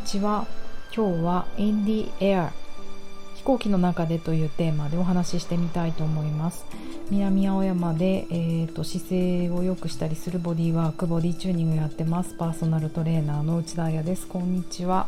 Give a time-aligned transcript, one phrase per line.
[0.00, 0.46] にちは。
[0.96, 2.50] 今日は In the Air
[3.36, 6.64] 飛行機の中でというテーマでお話ししてみたいと思います。
[7.10, 12.34] 南青山で、えーと、姿勢を良くしたりするボディワークボディチューニングやってます。
[12.34, 14.26] パーソナルトレーナーの内田彩です。
[14.26, 15.06] こんにちは。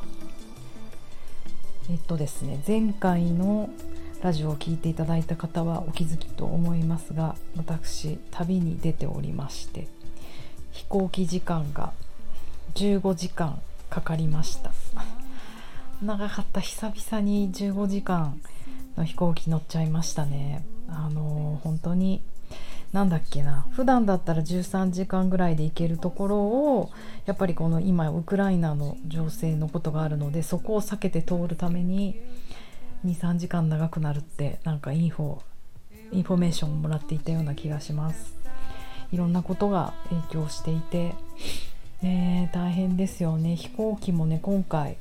[1.90, 3.70] えっとですね前回の
[4.22, 9.88] ラジオを聴いていただいた方はお気づきと思いますが私旅に出ておりまして
[10.70, 11.92] 飛行機時間が
[12.74, 13.60] 15時間
[13.92, 14.81] かかりました。
[16.02, 18.40] 長かった久々に15時間
[18.96, 20.64] の飛行機乗っちゃいましたね。
[20.88, 22.22] あの本当に
[22.92, 26.90] なんだっけな普段だったら13時間ぐらいで行けるところを
[27.24, 32.20] やっぱりこの今ウクライナの情勢のことがあるのでそこを避けて通るために
[33.06, 35.38] 23時間長くなるってなんかインフォ
[36.10, 38.34] インフォメーションをもらっていたような気がします。
[39.12, 41.14] いろんなことが影響していて
[42.02, 43.56] ね大変ですよね。
[43.56, 44.98] 飛行機もね今回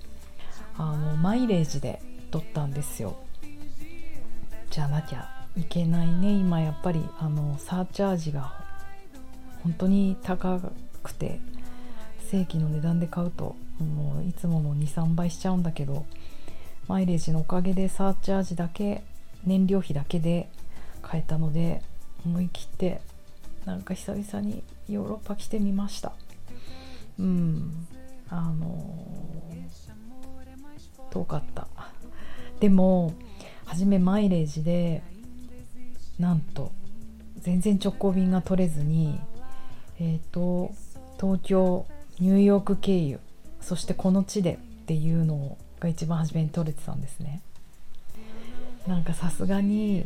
[0.81, 2.01] あのマイレージで
[2.31, 3.15] 取ったんですよ。
[4.71, 7.07] じゃなきゃいけないね今やっぱり。
[7.19, 8.51] あのサーチャージが
[9.63, 10.59] 本当に高
[11.03, 11.39] くて
[12.31, 16.05] 正規の値段で買うともういつもの23倍しちゃうんだけど
[16.87, 19.03] マイレージのおかげでサーチャージだけ
[19.45, 20.49] 燃料費だけで
[21.03, 21.83] 買えたので
[22.25, 23.01] 思い切って
[23.65, 26.13] なんか久々にヨーロッパ来てみました。
[27.19, 27.87] うん。
[28.29, 29.21] あの
[31.11, 31.67] 遠かった。
[32.59, 33.13] でも
[33.65, 35.03] 初めマイレージで
[36.19, 36.71] なんと
[37.39, 39.19] 全然直行便が取れずに
[39.99, 40.71] えっ、ー、と
[41.19, 41.85] 東京
[42.19, 43.19] ニューヨーク経由
[43.61, 47.41] そしてこの地でっていうのが一番初めに取れてたんですね。
[48.87, 50.05] なんかさすがに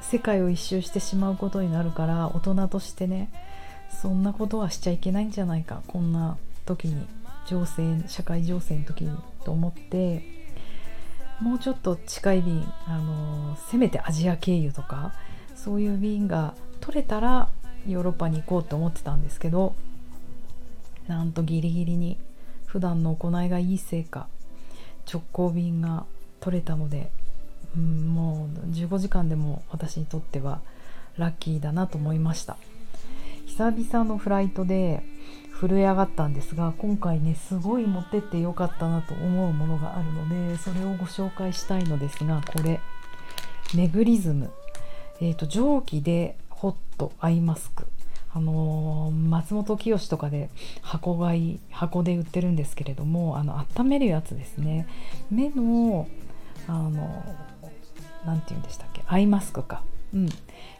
[0.00, 3.30] 世界を一周してしまうことになるから大人としてね
[3.90, 7.17] そんなことはしちゃいけないんじゃないかこんな時に。
[7.48, 10.22] 情勢社会情勢の時にと思って
[11.40, 15.14] もうちょっと近い便あのせめてアジア経由とか
[15.56, 17.48] そういう便が取れたら
[17.86, 19.74] ヨーロッパに行こうと思ってたんですけど
[21.06, 22.18] なんとギリギリに
[22.66, 24.28] 普段の行いがいいせいか
[25.10, 26.04] 直行便が
[26.40, 27.10] 取れたので、
[27.74, 30.60] うん、もう15時間でも私にとっては
[31.16, 32.58] ラッキーだなと思いました。
[33.46, 35.02] 久々のフライトで
[35.60, 42.80] 震え上がったんですが今回ねすごい持ってってよかったなと思うものがあるのでそれをご紹介したいのですがこれ。
[43.74, 44.50] ネグリズム、
[45.20, 47.86] えーと、蒸気でホットアイマスク。
[48.32, 50.48] あのー、松本清とかで
[50.80, 54.86] 箱買い箱で売ってるんですけれどもあの温めるやつですね。
[55.30, 56.08] 目の
[56.66, 57.22] あの
[58.24, 59.02] 何て言うんでしたっけ？
[59.06, 59.82] アイマスクか。
[60.14, 60.28] うん。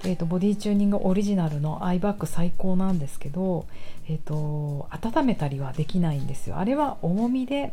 [0.05, 3.67] えーと、ボディチューニングオリジナルのアイバッグ最高なんですけど、
[4.09, 6.59] えーと、温めたりはできないんですよ。
[6.59, 7.73] あれは重みで、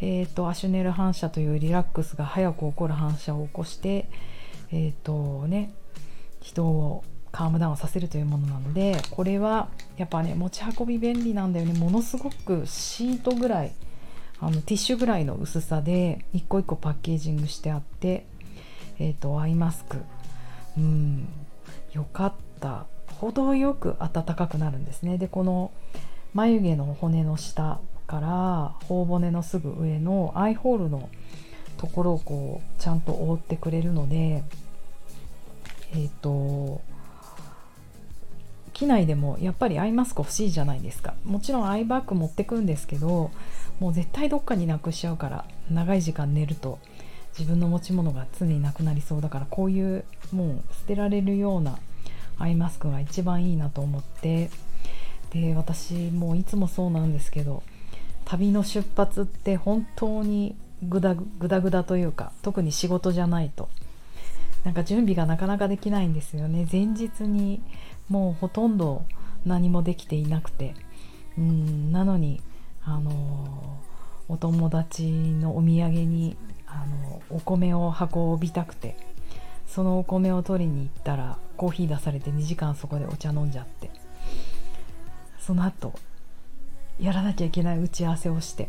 [0.00, 4.08] えーと、アシュネル反射というリラックスが早く起こる反射を起こして
[4.72, 5.72] えっ、とね
[6.40, 11.78] 人をカームダウンさせるというものなのでこれはやっぱね持ち運び便利なんだよね。
[11.78, 13.72] ものすごくシートぐらい
[14.40, 18.26] あのティッシュぐらいの薄さで一個一個パッケージングしてあって
[18.98, 19.98] えっ、ー、とアイマスク
[20.76, 21.28] うん。
[21.92, 22.86] よかった。
[23.22, 25.16] 程よく暖かくなるんですね。
[25.18, 25.70] でこの
[26.34, 31.08] 眉毛の骨の下から頬骨のすぐ上のアイホールの
[31.76, 34.42] ところをこうちゃんと覆ってくれるので
[35.94, 36.80] えっ、ー、と
[38.72, 41.14] 機内でもやっぱりアイマスク欲しいじゃないですか。
[41.24, 43.30] もちろんアイバッグ持ってくんですけど
[43.78, 46.80] もう絶対どっかになくしちゃうから長い時間寝ると
[47.38, 51.78] 自分の持ち物が常になくなりそうだからこういうもう捨てられるような
[52.38, 54.50] アイマスクが一番いいなと思って。
[55.30, 57.62] で私もういつもそうなんですけど
[58.26, 63.68] 旅の出発って本当にグダグダグダというか特に仕事じゃないと。
[64.64, 66.68] なんか準備がなかなかできないんですよね。
[66.70, 67.62] 前日に
[68.08, 69.04] もうほとんど
[69.46, 70.74] 何もできていなくて。
[71.38, 72.42] うんなのに
[72.84, 73.78] あの
[74.28, 76.36] お友達のお土産に
[77.34, 78.96] お米を運びたくて
[79.66, 83.90] そのお米を取りに行ったらコーヒー出されて2時間そこでお茶飲んじゃって
[85.38, 85.94] その後
[87.00, 88.68] やらなきゃいけない打ち合わせをして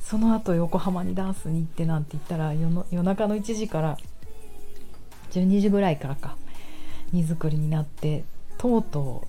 [0.00, 3.98] その後横浜にダンスに行ってなんて言ったら夜中の1時から
[5.32, 6.36] 12時ぐらいからか
[7.12, 8.24] 荷造りになって
[8.58, 9.26] とうと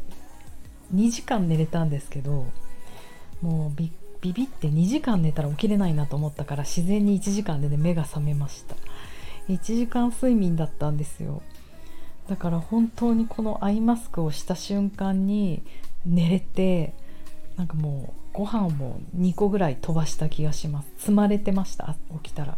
[0.91, 2.45] う2時間寝れたんですけど
[3.41, 8.75] もうびっビビって2時間寝たら起きれないなと思ったから自然に1時間でね目が覚めました。
[9.49, 11.41] 1時間睡眠だったんですよ。
[12.29, 15.63] だから本当にこのアイマスクをした瞬間に
[16.05, 16.93] 寝れて
[17.57, 20.87] なんかもうご飯を2個ぐらい飛ばした気がします。
[20.97, 22.57] 積まれてました起きたら。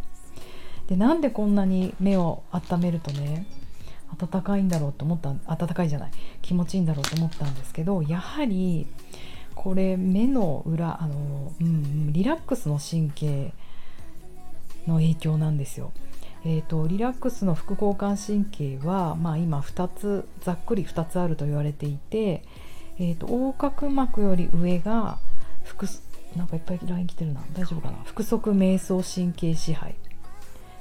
[0.86, 3.46] でなんでこんなに目を温めるとね
[4.18, 6.10] 暖かいんだろうと思った暖かいじゃない
[6.42, 8.86] 気持ちいいんだろうと思ったんですけどやはり
[9.64, 13.54] これ目の裏あの、うん、リラックスの神経
[14.86, 15.90] の影響なんですよ。
[16.44, 22.42] えーと、リラックスの副交感神経は、まあ、今2つざっくり2つあると言われていて、
[22.98, 25.18] えーと、横隔膜より上が
[25.64, 25.90] 腹
[26.36, 27.40] なんかいっぱい LINE 来てるな。
[27.54, 27.96] 大丈夫かな？
[28.04, 29.94] 腹側瞑想神経支配。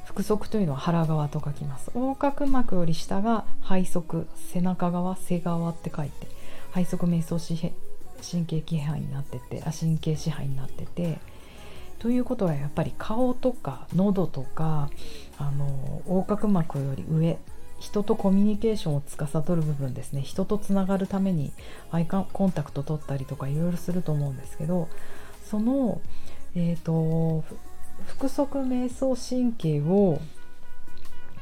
[0.04, 1.90] 腹側というのは腹側と書きます。
[1.96, 6.28] 横隔膜より下が背側背中側背側って書いて
[6.76, 7.40] 背側瞑想
[8.24, 11.20] 神経支配になっててあ神経支配になってて
[12.00, 14.90] ということはやっぱり顔とか喉とか
[15.38, 17.38] あの横隔膜より上
[17.80, 21.52] 人とコミュニケーションを司る部分ですね人とつながるために
[21.92, 24.88] アイコンタクト取ったりとかいろいろすると思うんですけど
[25.50, 26.02] その、
[26.56, 27.44] えーと、
[28.18, 30.20] 腹側瞑想神経を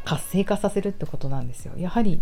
[0.04, 1.74] 活性化させるってことなんですよ。
[1.78, 2.22] やはり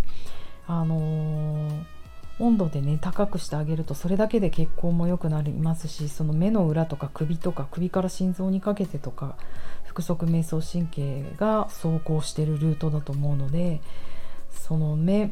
[0.68, 1.99] あのー
[2.40, 9.38] 温度でね高くしてあげるとそれだけで血行も良くなりますしその目の裏とか首とか首から心臓にかけてとか
[9.88, 13.82] 腹側瞑想神経が走行してるルートだと思うので
[14.52, 15.32] その目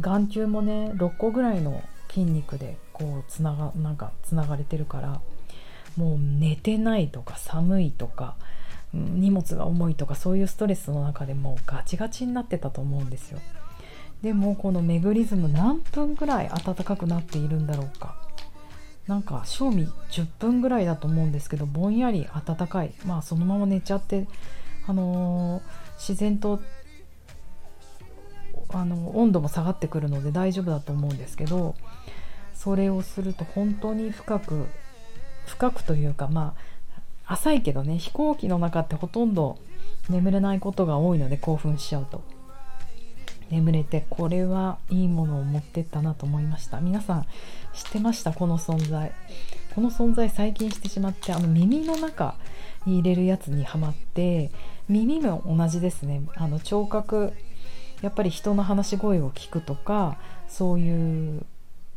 [0.00, 5.20] 眼球もね6個ぐらいの筋肉でこうつながなんかつながれてるから
[5.96, 8.36] もう寝てないとか寒いとか
[8.92, 13.40] 荷物が重いとかそういうストレスの中でもうガチガチになってたと思うんですよ。
[14.22, 18.16] でもこのメグリズム何分ぐらい暖かくなっているんだろうか。
[19.06, 22.92] なんか賞味10分ぐらいだと思うんですけどぼんやり暖かい。
[23.04, 24.26] まあそのまま寝ちゃって
[24.86, 25.62] あのー、
[25.96, 26.60] 自然と
[28.68, 31.74] あの温度も下がってくるので大丈夫だと思うんですけど
[32.54, 34.66] それをすると本当に深く
[35.46, 36.54] 深くというかま
[37.26, 39.58] あ浅いけどね飛行機の中ってほとんど
[40.08, 42.22] 眠れないことが多いので興奮しちゃうと。
[43.50, 46.80] 眠れてこれはいいものを持ってったなと思いました。
[46.80, 47.26] 皆さん
[47.72, 48.32] 知ってました？
[48.32, 49.12] この存在。
[49.74, 52.34] この存在最近してしまってあの耳の中
[52.86, 54.50] に入れるやつにはまって
[54.88, 56.22] 耳も同じですね。
[56.34, 57.34] あの聴覚
[58.02, 60.18] やっぱり人の話し声を聞くとか
[60.48, 61.44] そういう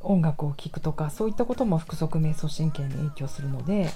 [0.01, 3.89] 音楽を聴くとかそういったことも腹側瞑想神経に影響するので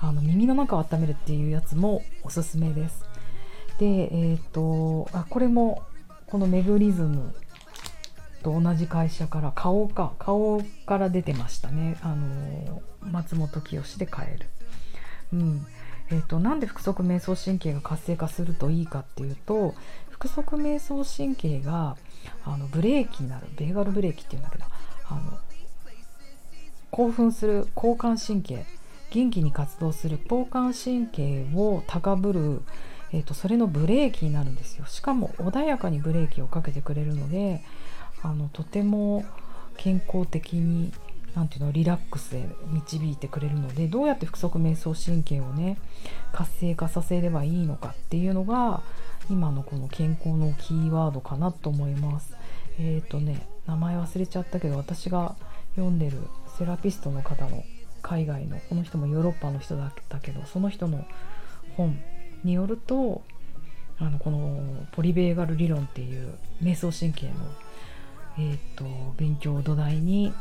[0.00, 3.04] あの耳の中を温めるっていうやつもおすすめです。
[3.78, 5.82] で、えーとあこれも
[6.26, 7.34] このメグリズム
[8.42, 11.96] と同じ会社から顔か顔から出てましたね。
[12.02, 14.48] あの松本清で買える。
[15.32, 15.66] うん。
[16.10, 19.74] えーと、なんで腹側瞑想神経が活性化するといいかっていうと
[20.20, 21.96] 腹側瞑想神経が
[22.44, 23.46] あのブレーキになる。
[23.56, 24.64] ベーガルブレーキっていうんだけど
[25.08, 25.38] あの
[26.90, 28.64] 興奮する交感神経。
[29.10, 32.62] 元気に活動する交感神経を高ぶる
[33.12, 37.62] えーと、それのブレーキになるんですよしかも穏やかにブレーキをかけてくれるので
[38.22, 39.24] あのとても
[39.76, 40.92] 健康的に
[41.34, 45.76] なんていうのリラックスで導いてくれるのでどうやって腹側瞑想神経をね
[46.32, 48.80] 活性化させればいいのかっていうのが
[49.30, 52.34] 今のこの健康のキーワードかなと思います。
[52.78, 55.34] えっ、ー、とね名前忘れちゃったけど私が
[55.74, 56.18] 読んでる
[56.58, 57.64] セラピストの方の
[58.02, 61.04] 海外のこの人もヨーロッパの人だったけどその人の
[61.76, 61.98] 本
[62.46, 63.22] によると
[63.98, 67.32] あのこのポリベーガル理論っていう瞑想神経の、
[68.38, 68.84] えーと、
[69.16, 70.32] 勉強を土台に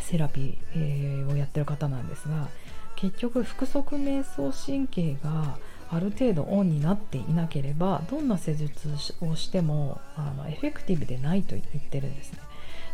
[0.00, 2.48] セラピー、えー、をやってる方なんですが
[2.96, 5.58] 結局腹側瞑想神経が
[5.92, 8.88] ある程度オンになっていなければどんな施術
[9.20, 12.38] をしてもあのエフェクティブでないと言ってるんですね。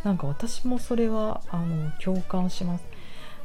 [0.03, 2.85] なんか私もそれはあの共感します。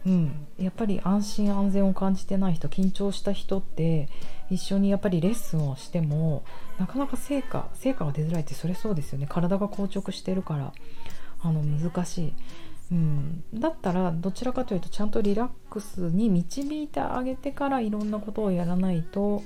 [0.06, 4.08] うん、やっぱり安心安全を感じてない人緊張した人って
[4.52, 6.44] 一緒にやっぱりレッスンをしても
[6.78, 9.26] なかなか成果成果が出づらいってそれそうですよね。
[9.28, 10.74] 体が硬直してるから
[11.42, 12.34] あの難しい、
[12.92, 19.42] うん、だったらどちらかというとちゃんとリラックスに導いてあげてからいろんなことをやらないと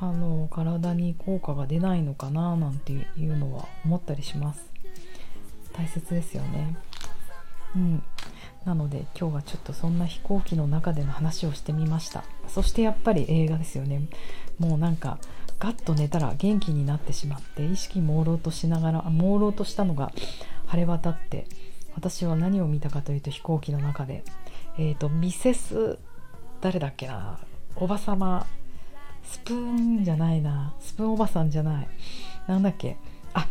[0.00, 4.66] あの体に効果が出ないのかななんていうのは思ったりします。
[5.72, 6.76] 大切ですよね。
[7.76, 8.02] うん。
[8.64, 12.24] なので今日はちょっとそんな飛行機の中での話をしてみました。
[12.48, 14.02] そしてやっぱり映画ですよね。
[14.58, 15.18] もうなんか
[15.58, 20.12] ガッと寝たら元気になってしまって意識朦朧としながら朦朧としたのが
[20.66, 21.46] 晴れ渡って
[21.94, 24.24] 私は何を見たかというと飛行機の中で。
[24.78, 25.98] えっ、ー、とミセス
[26.60, 27.40] 誰だっけな
[27.74, 28.46] おばさま
[29.24, 31.88] スプーンじゃないなスプーンおばさんじゃない
[32.46, 32.96] なんだっけ
[33.34, 33.48] あ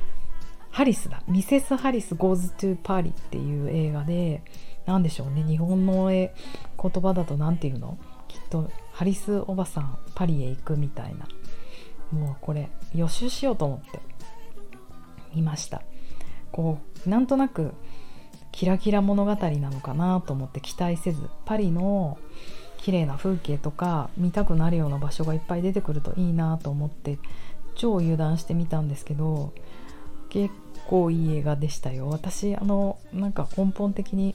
[0.71, 1.21] ハリスだ。
[1.27, 4.41] ミセス・ハリス Goes to Paris っていう映画で
[4.85, 5.43] 何でしょうね。
[5.43, 6.31] 日本の言
[6.77, 7.97] 葉だと何て言うの？
[8.27, 11.27] きっとハリスおばさんパリへ行くみたいな。
[12.11, 13.99] もうこれ予習しようと思って
[15.35, 15.83] 見ました。
[16.51, 17.73] こうなんとなく
[18.51, 22.17] キラキラ物語なのかなと思って期待せずパリの
[22.77, 27.19] 綺麗な風景とか見たくなるような場所がいっぱい出てくるといいなと思って
[27.75, 29.53] 超油断してみたんですけど
[30.29, 30.51] 結
[30.87, 32.09] 構いい映画でしたよ。
[32.09, 34.33] 私あのなんか根本的に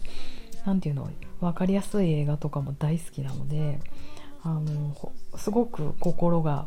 [0.65, 3.81] 何て言うの分かりやすい映画とかも大好きなので
[4.45, 4.95] あの
[5.37, 6.67] すごく心が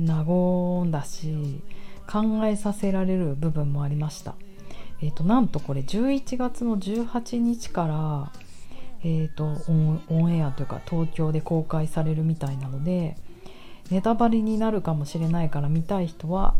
[0.00, 1.62] 和んだし
[2.10, 4.34] 考えさせられる部分もありました。
[5.02, 8.32] えーと、なんとこれ11月の18日から、
[9.04, 9.44] えーと、
[10.08, 13.16] オンエアというか東京で公開されるみたいなので
[13.90, 16.54] ネタバレになるかもしれないから見たい人は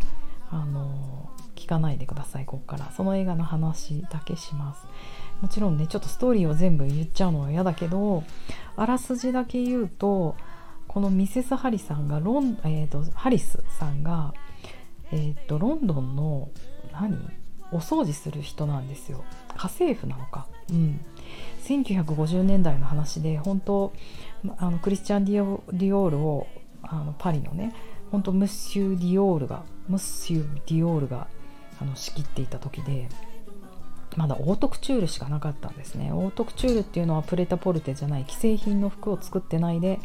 [0.50, 2.90] あの聞かないでくださいここから。
[2.92, 4.86] その映画の話だけします。
[5.40, 8.24] もちろんねちょっとストーリーを全部言っちゃうのは嫌だけど
[8.74, 10.34] あらすじだけ言うと
[10.86, 14.32] このミセス・ハリさんがロン、えーと、ハリスさんが、
[15.12, 16.50] えーと、ロンドンの
[16.92, 17.18] 何？
[17.72, 19.24] お掃除する人なんですよ。
[19.56, 20.46] 家政婦なのか。
[20.70, 21.00] うん。
[21.64, 23.92] 1950年代の話で本当
[24.58, 26.46] あのクリスチャン・ディオディオールを
[26.82, 27.74] あのパリのね
[28.10, 31.28] 本当ムッシュ・ディオールがムッシュ・ディオールが
[31.80, 33.08] あの仕切っていた時で
[34.16, 36.10] まだオートクチュールしかなかったんですね。
[36.12, 40.00] オートクチュールっていうのはプレタポルテじゃない既製品の服を作ってないで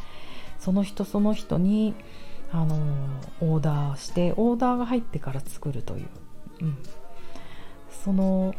[0.59, 1.95] その人その人に
[2.51, 2.75] あの
[3.39, 6.07] オーダーしてオーダーが入ってから作るという、
[6.61, 6.77] うん、
[8.03, 8.53] その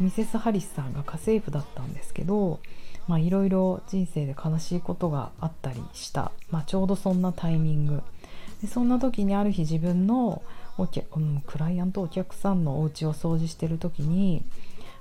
[0.00, 2.60] ミセス・ハリスさんが家政婦だったんですけど
[3.08, 8.02] いろいろ人生で悲しいことがあったりした、まあ、ちょうどそんなタイミング。
[8.62, 10.40] でそんな時にある日自分の
[10.78, 14.44] お客、うん、クライアントお客さんのお家を掃除してる時に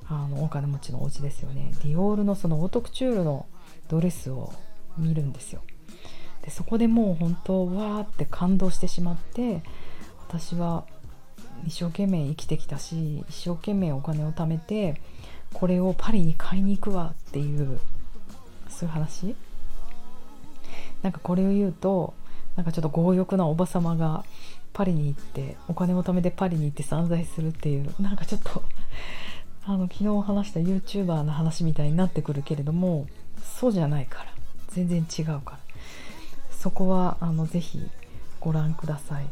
[0.09, 1.71] あのお金持ちのお家ですよね。
[1.83, 3.45] ディオールのそのオートクチュールの
[3.87, 4.51] ドレスを
[4.97, 5.61] 見るんですよ。
[6.41, 9.61] でそこでもう本当わーって感動してしまって
[10.27, 10.85] 私は
[11.65, 14.99] 一生懸命生きてきたし一生懸命お金を貯めて
[15.53, 17.79] これをパリに買いに行くわっていう
[18.69, 19.35] そういう話？
[21.03, 22.13] なんかこれを言うと
[22.55, 24.25] なんかちょっと強欲なおばさまが
[24.73, 28.63] パリに行ってお金を貯めてパリに行って散財するっていうなんかちょっと
[29.65, 33.07] あの昨日話した YouTuber の話みたいになってくるけれども
[33.59, 34.31] そうじゃないから。
[34.71, 35.59] 全然違うから。
[36.51, 37.79] そこはあのぜひ
[38.39, 39.25] ご覧ください、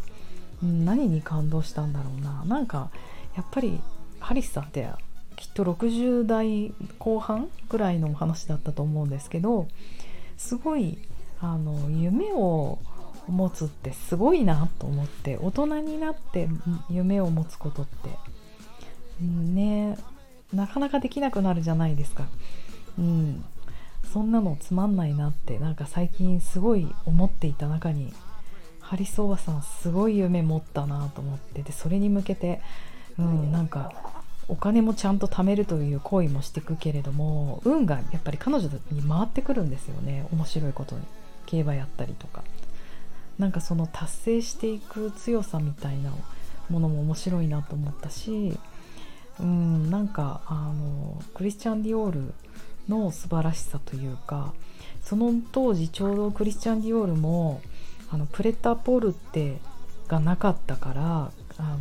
[0.63, 2.43] うん、何に感動したんだろうな。
[2.45, 2.89] なんか
[3.35, 3.79] やっぱり
[4.19, 4.87] ハリスさんって
[5.35, 9.67] きっと60代後半ぐらいのお話だったと思うんですけど
[10.37, 10.97] すごい
[11.39, 12.79] あの夢を
[13.29, 16.49] 持つってすごいなと思って大人になって
[16.89, 18.09] 夢を持つことって。
[19.21, 19.97] ね
[20.53, 22.25] なかなかできなくなるじゃないですか。
[22.97, 23.45] うん、
[24.11, 28.13] そんなのつまんないなってなんか最近すごい思っていた中に
[28.79, 32.61] ハリソーバさんすごい夢持ったなと思ってでそれに向けて、
[33.17, 33.93] うん、なんか
[34.47, 40.27] お金もちゃんと貯めるという行為もしていくけれども運がやっぱり彼女に回ってくるんですよね。
[40.33, 41.01] 面白いことに。
[41.45, 42.43] 競馬やったりとか
[43.39, 46.11] なんかその達成していく強さみたいな
[46.69, 48.57] ものも面白いなと思ったし
[49.39, 52.33] うんなんかあのクリスチャン・ディオール
[52.89, 54.53] の素晴らしさというか
[55.01, 57.61] その当時ちょうどクリスチャン・ディオールも
[58.11, 59.57] あのプレタポルテ
[60.07, 61.77] がなかったからあの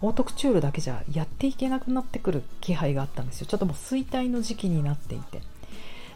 [0.00, 3.46] オートクチュールだけじゃやっていけなくなってくる気配があったんですよ。
[3.46, 5.40] ちょっともう衰退の時期になっていて。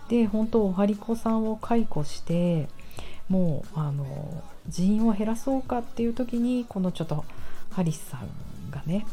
[0.08, 2.68] で本当おはりこさんを解雇して
[3.28, 7.24] もうあの人員を減らそうかっていう時にこのちょっと
[7.70, 9.06] ハリスさんがね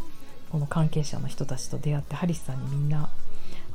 [0.50, 3.10] この関係者の人たちと出会ってハリスさんにみんな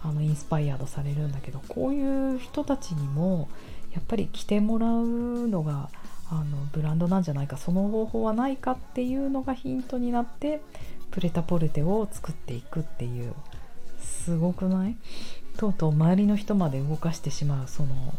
[0.03, 3.49] あのインスパイアードされるんだけどこういう人たちにも
[3.93, 5.91] やっぱり来てもらうのが
[6.31, 10.63] あのブランドなんじゃないかその方法はないかっていうのがヒントになって
[11.11, 13.35] プレタポルテを作っていくっていう
[14.01, 14.97] すごくない？
[15.57, 18.15] とうとう周りの人まで動かしてしまうその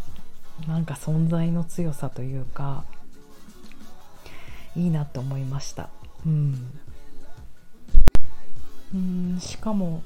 [0.68, 2.86] なんか存在の強さというか
[4.76, 5.90] いいなって思いました。
[6.26, 6.80] うん。
[8.94, 10.04] うんしかも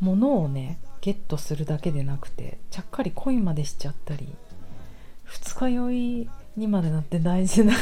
[0.00, 4.34] 物をねゲットするだけでなくてちゃっかり恋までしちゃったり
[5.24, 7.74] 二日酔いにまでなって大事な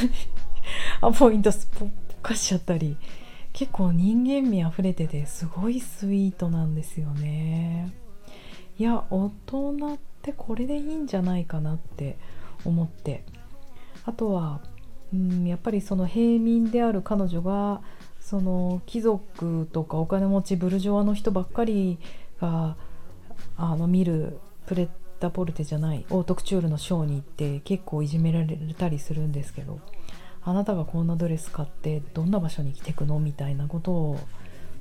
[1.01, 1.91] アポイントスポッ
[2.23, 2.97] カしちゃったり
[3.53, 7.93] 結構人間味あふれててすごいスイートなんですよね。
[8.81, 12.17] いや大人ってこれでいいんじゃないかなって
[12.65, 13.25] 思って。
[14.07, 14.63] あとは、
[15.13, 17.83] うん、やっぱりその平民である彼女が
[18.21, 21.99] その貴族とかお金持ちブルジョワの人ばっかり
[22.41, 22.79] が
[23.59, 29.79] あの見るプレッタポルテじゃないオートクチュールのショーに行って結構いじめられたりするんですけど
[30.43, 34.21] あなたがこんなドレス買ってどんな場所に着てくのみたいなことを、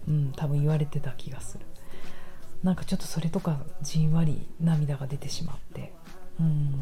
[0.08, 1.66] うん、多分言われてた気がする。
[2.64, 5.94] なんかちょっとそれとかじんわり涙が出てしまって。
[6.40, 6.76] うん。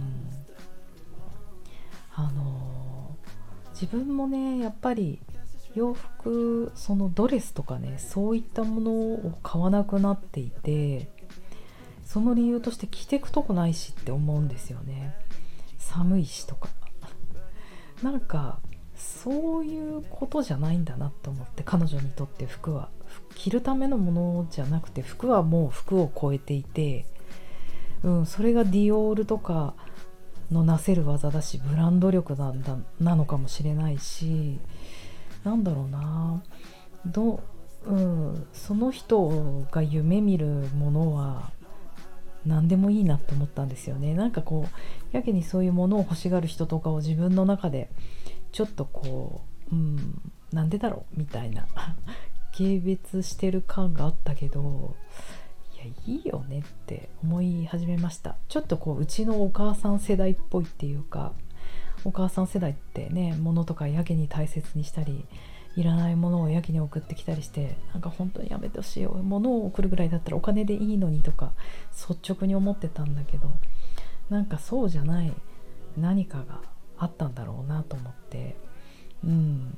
[2.13, 5.19] あのー、自分もねやっぱり
[5.75, 11.11] 洋服そのドレスとかねそういったものを買わなくなっていて
[12.03, 15.13] その理由として着てくとこないしって思うんですよね。
[15.77, 16.69] 寒いしとか。
[18.01, 18.59] なんか
[18.95, 22.89] そういうことじゃないんだなと思って彼女にとって服は。
[23.35, 27.05] 着るためのものじゃなくて服はもう服を超えていて、
[28.03, 29.73] うん、それがディオールとか
[30.51, 34.59] のなせる技だしブランド力なんだなのかもしれないし
[35.43, 36.41] なんだろうな。
[37.05, 37.41] ど、
[37.85, 41.51] うん、その人が夢見るものは
[42.45, 44.13] 何でもいいなと思ったんですよね。
[44.13, 44.67] なんかこ
[45.13, 47.89] うやけにそういうものを欲しがる人とかを自分の中で
[48.51, 49.41] ちょっとこ
[49.71, 51.19] う、うん、なんでだろう？
[51.19, 51.67] みたいな。
[52.57, 54.95] 軽蔑してる感があったけど
[55.75, 58.35] いやいいよねって思い始めました。
[58.47, 61.33] ちょっとこううちのお母さん世代っぽいっていうか
[62.03, 65.25] お母さん世代ってね物とかやけに大切にしたり
[65.75, 71.53] いらないものをやけに送ってきたりしてなんか本当にやめてほしいよ物を送るぐらいだったらお金でいいのにとか
[72.09, 73.51] 率直に思ってたんだけど
[74.29, 75.31] なんかそうじゃない
[75.95, 76.61] 何かが
[76.97, 78.55] あったんだろうなと思って。
[79.23, 79.77] うん。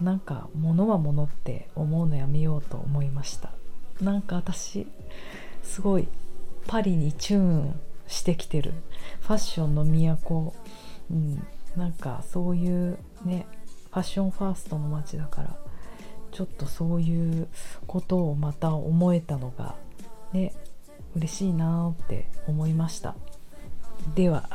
[0.00, 3.50] なんか物は物って思うのやめようと思いました。
[4.00, 4.86] なんか私
[5.62, 6.08] すごい
[6.66, 8.72] パリにチューンしてきてる。
[9.20, 10.54] ファッションの都。
[11.10, 13.46] うん、なんかそういうね
[13.90, 15.56] ファッションファーストの街だから
[16.30, 17.48] ちょっとそういう
[17.86, 19.74] ことをまた思えたのが
[20.32, 20.54] ね
[21.16, 23.16] 嬉しいなって思いました。
[24.14, 24.48] では。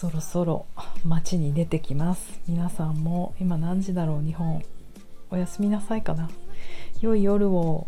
[0.00, 0.64] そろそろ
[1.04, 2.40] 街に出てきます。
[2.48, 4.62] 皆さんも今何時だろう日本。
[5.30, 6.30] おやすみなさいかな。
[7.02, 7.86] 良い夜を。